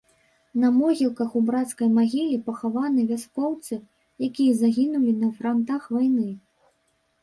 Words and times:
На 0.61 0.67
могілках 0.77 1.35
у 1.39 1.43
брацкай 1.49 1.91
магіле 1.99 2.41
пахаваны 2.49 3.05
вяскоўцы, 3.13 3.73
якія 4.31 4.51
загінулі 4.67 5.19
на 5.25 5.35
франтах 5.41 5.81
вайны. 5.97 6.31